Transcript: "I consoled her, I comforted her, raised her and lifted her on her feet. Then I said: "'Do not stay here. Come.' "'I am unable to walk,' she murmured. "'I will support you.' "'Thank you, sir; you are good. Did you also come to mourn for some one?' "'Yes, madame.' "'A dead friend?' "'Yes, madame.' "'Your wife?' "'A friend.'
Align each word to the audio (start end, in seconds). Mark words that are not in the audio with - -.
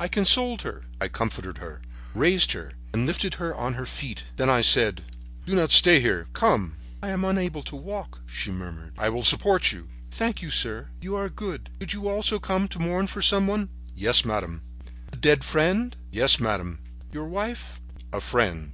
"I 0.00 0.08
consoled 0.08 0.62
her, 0.62 0.86
I 1.00 1.06
comforted 1.06 1.58
her, 1.58 1.80
raised 2.12 2.50
her 2.54 2.72
and 2.92 3.06
lifted 3.06 3.34
her 3.34 3.54
on 3.54 3.74
her 3.74 3.86
feet. 3.86 4.24
Then 4.34 4.50
I 4.50 4.60
said: 4.60 5.00
"'Do 5.44 5.54
not 5.54 5.70
stay 5.70 6.00
here. 6.00 6.26
Come.' 6.32 6.74
"'I 7.04 7.08
am 7.10 7.24
unable 7.24 7.62
to 7.62 7.76
walk,' 7.76 8.18
she 8.26 8.50
murmured. 8.50 8.94
"'I 8.98 9.10
will 9.10 9.22
support 9.22 9.70
you.' 9.70 9.86
"'Thank 10.10 10.42
you, 10.42 10.50
sir; 10.50 10.88
you 11.00 11.14
are 11.14 11.28
good. 11.28 11.70
Did 11.78 11.92
you 11.92 12.08
also 12.08 12.40
come 12.40 12.66
to 12.66 12.80
mourn 12.80 13.06
for 13.06 13.22
some 13.22 13.46
one?' 13.46 13.68
"'Yes, 13.94 14.24
madame.' 14.24 14.62
"'A 15.12 15.16
dead 15.18 15.44
friend?' 15.44 15.94
"'Yes, 16.10 16.40
madame.' 16.40 16.80
"'Your 17.12 17.26
wife?' 17.28 17.80
"'A 18.12 18.20
friend.' 18.22 18.72